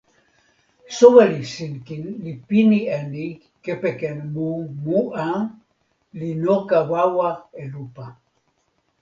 [0.97, 3.25] soweli Sinkin li pini e ni
[3.63, 4.47] kepeken mu
[4.83, 5.29] mu a,
[6.19, 7.29] li noka wawa
[7.61, 8.05] e lupa.